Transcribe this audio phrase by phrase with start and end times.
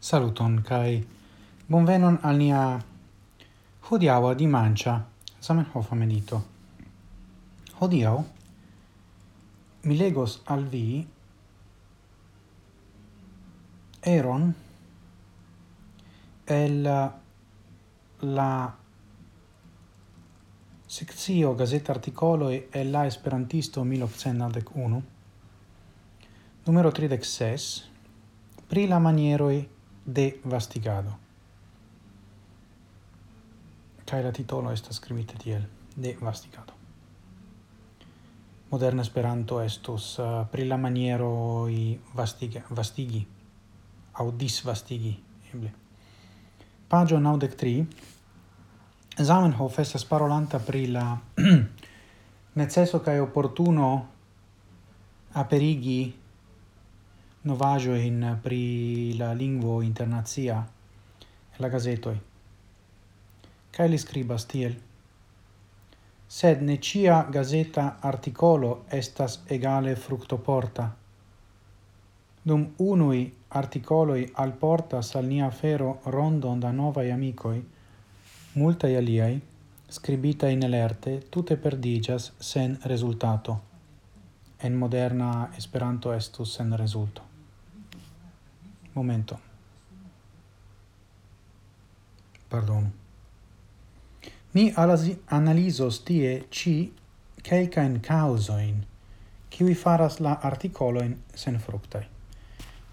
[0.00, 1.02] Saluton kai
[1.66, 2.62] bonvenon al nia
[3.88, 4.92] hodiaŭa dimanĉa
[5.42, 6.38] Zamenhof medito.
[7.80, 8.12] Hodiaŭ
[9.82, 11.06] mi legos al vi
[14.12, 14.54] eron
[16.46, 16.86] el
[18.20, 18.52] la
[20.86, 25.02] sekcio gazeta articolo e la Esperantisto 1901
[26.66, 27.82] numero 36
[28.68, 29.77] pri la manieroj
[30.08, 31.18] de Vastigado.
[34.06, 36.72] Kai la titolo esta skribita tiel: De Vastigado.
[38.70, 43.26] Moderna Esperanto estus uh, eh, pri la maniero i vastiga, vastigi
[44.12, 45.16] au disvastigi
[45.52, 45.72] eble.
[46.88, 47.86] Paĝo 93
[49.18, 51.18] Zamenhof estas parolanta pri la
[52.60, 54.06] necesso kaj oportuno
[55.32, 56.14] aperigi
[57.42, 58.62] novajoin eh, pri
[59.18, 60.64] la lingvo internazia
[61.58, 62.18] la gazetoi
[63.78, 64.72] kai li scribas tiel.
[66.36, 70.86] Sed ne cia gazeta articolo estas egale fructoporta.
[72.42, 73.22] Dum unui
[73.60, 77.62] articoloi alportas al nia fero rondon da novai amicoi,
[78.54, 79.40] multai aliai,
[79.88, 83.60] scribita in elerte, tutte perdigas sen resultato.
[84.58, 87.27] En moderna Esperanto estus sen resulto
[88.98, 89.38] momento.
[92.50, 92.92] Pardon.
[94.54, 94.72] Mi
[95.38, 96.92] analizos tie ci
[97.48, 98.86] quelcaen causoin
[99.50, 102.06] kiwi faras la articoloin sen fructai.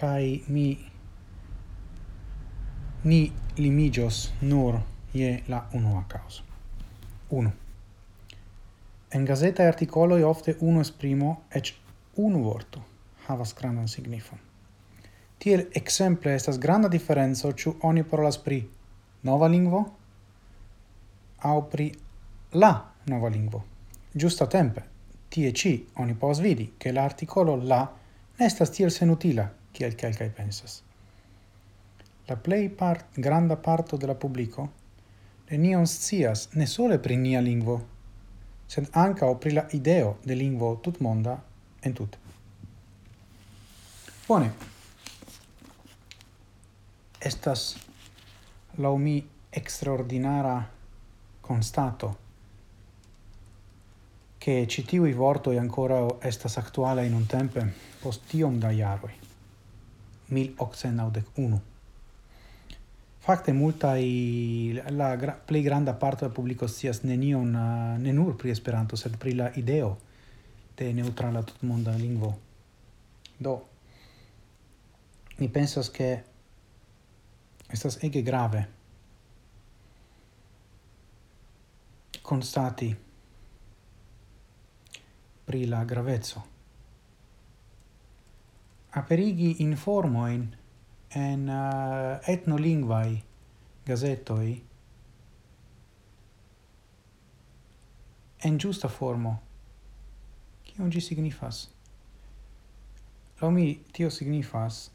[0.00, 0.90] Kai mi
[3.04, 4.80] ni limigios nur
[5.14, 6.42] ie la unua causa.
[7.30, 7.50] 1.
[9.14, 11.74] En gazeta articoloi ofte uno esprimo ec
[12.16, 12.84] unu vorto
[13.28, 14.47] havas grandan signifon.
[15.38, 18.58] Tiel exemple estas granda diferenco ĉu oni parolas pri
[19.22, 19.84] nova lingvo
[21.50, 21.86] aŭ pri
[22.52, 22.72] la
[23.06, 23.62] nova lingvo.
[24.12, 24.82] Giusta tempe,
[25.28, 27.80] tie ci oni povas vidi che l'articolo la
[28.38, 30.82] ne estas tiel senutila kiel kelkaj pensas.
[32.28, 34.68] La plej part granda parto de la publiko
[35.50, 37.78] nenion scias ne sole pri nia lingvo,
[38.68, 41.38] sed ankaŭ pri la ideo de lingvo tutmonda
[41.82, 42.18] entute.
[44.28, 44.50] Bone,
[47.28, 47.76] estas
[48.76, 50.56] la mi extraordinara
[51.40, 52.26] constato
[54.38, 59.12] che ci vorto e ancora estas attuale in un tempe post tiom da iaroi
[60.26, 61.60] 1891
[63.28, 64.02] Fakte multaj
[64.96, 69.50] la gra, plej granda parto del pubblico scias nenion uh, pri Esperanto sed pri la
[69.54, 69.98] ideo
[70.74, 72.38] de neutrala tutmonda lingvo.
[73.36, 73.68] Do
[75.36, 76.24] mi pensas che
[77.70, 78.66] estas ege grave.
[82.22, 82.94] Constati
[85.44, 86.58] pri la gravezzo
[88.90, 90.56] aperigi informoin
[91.08, 93.22] en eh, uh, etnolingvai
[93.86, 94.62] gazetoi
[98.44, 99.34] en giusta formo
[100.68, 101.66] kion ĝi signifas?
[103.40, 104.88] Lo mi tio signifas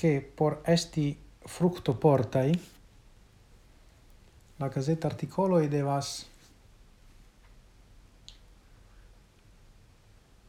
[0.00, 2.68] che por esti fructo portai
[4.56, 6.26] la gazeta articolo e devas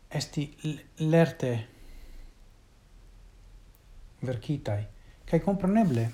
[0.07, 0.55] esti
[0.95, 1.67] lerte
[4.19, 4.87] verkitai
[5.25, 6.11] kai compreneble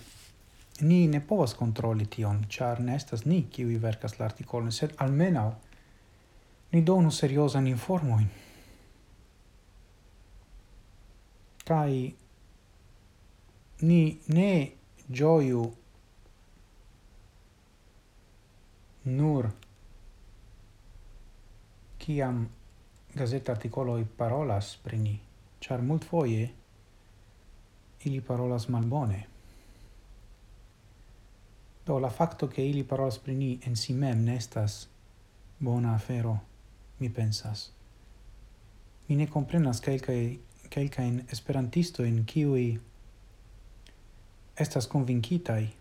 [0.80, 5.59] ni ne povas controlli tion char ne estas ni vi verkas la artikolon sed almeno
[6.72, 8.30] ni donu seriosan informoin
[11.64, 12.25] kai
[13.81, 14.71] ni ne
[15.09, 15.74] gioiu
[19.03, 19.51] nur
[22.00, 22.47] ciam
[23.15, 25.19] gazeta articoloi parolas pri ni,
[25.59, 26.50] char mult foie
[28.03, 29.25] ili parolas malbone.
[31.85, 34.88] Do la facto che ili parolas pri ni en si mem nestas
[35.57, 36.39] bona afero,
[36.97, 37.71] mi pensas.
[39.07, 40.39] Mi ne comprenas quelcae,
[41.31, 42.80] esperantisto in kiui
[44.57, 45.75] estas convincitai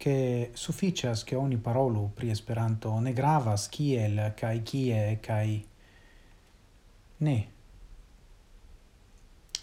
[0.00, 5.66] che sufficias che oni parolu pri Esperanto ne gravas kiel kai kie kai
[7.18, 7.48] ne.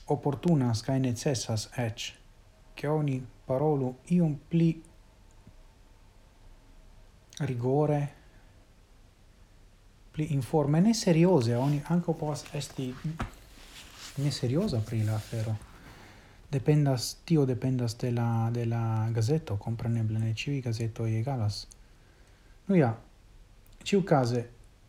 [0.05, 2.13] Opportunas kai necessas ech
[2.75, 4.83] che oni parolu iun pli
[7.39, 8.13] rigore
[10.11, 11.55] pli informe ne seriose.
[11.55, 12.93] Oni anco povas esti
[14.15, 15.76] ne seriosa pri la afero
[16.51, 21.67] dependas tio dependas de la de la gazeto compreneble ne ĉiuj gazetoj egalas.
[22.67, 22.93] Nu ja
[23.83, 24.43] ĉiukaze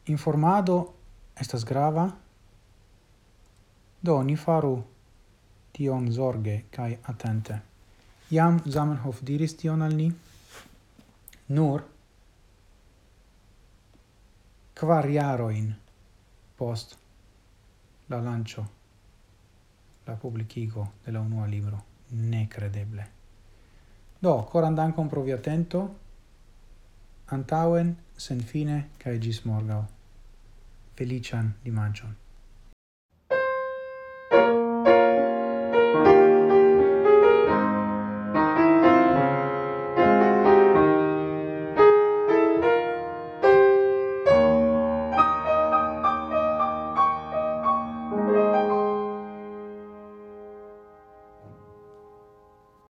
[0.07, 0.79] informado
[1.41, 2.09] estas grava?
[4.03, 4.77] Do ni faru
[5.73, 7.61] tion zorge kaj atente.
[8.31, 10.09] Jam Zamenhof diris tion al ni.
[11.49, 11.85] Nur
[14.79, 15.71] kvar jarojn
[16.57, 16.99] post
[18.09, 18.67] la lancio
[20.09, 21.85] la publicigo de la unua libro.
[22.11, 23.07] Necredeble.
[24.21, 25.89] Do, coran dankon pro vi attento.
[27.31, 29.85] antauen, sen fine, cae gis morgau.
[30.97, 32.17] Felician dimangion.